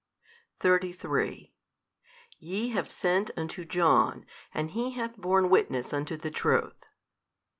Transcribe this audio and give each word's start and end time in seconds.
33 0.61 1.53
YE 2.39 2.69
have 2.69 2.89
sent 2.89 3.29
unto 3.37 3.63
John, 3.63 4.25
and 4.51 4.71
he 4.71 4.93
hath 4.93 5.15
borne 5.15 5.47
witness 5.47 5.93
unto 5.93 6.17
the 6.17 6.31
Truth. 6.31 6.83